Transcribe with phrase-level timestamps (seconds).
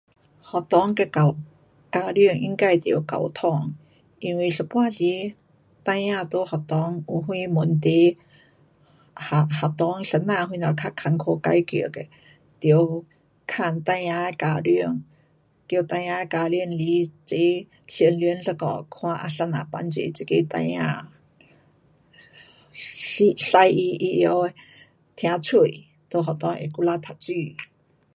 [0.41, 1.37] 学校跟教，
[1.91, 3.75] 家长应该得沟通。
[4.19, 5.03] 因为有半时孩
[6.09, 8.17] 儿在学堂有啥问题，
[9.13, 10.33] 学学堂老师什么
[10.73, 12.07] 较困苦解决的
[12.59, 13.05] 得问
[13.47, 15.01] 孩儿的家长，
[15.67, 16.83] 叫孩儿的家长来
[17.27, 18.51] 齐商量一下
[18.89, 21.05] 看啊怎么帮助这个孩儿，
[22.71, 24.51] 使，使他会呃
[25.15, 27.31] 听嘴，在学堂会努力读书。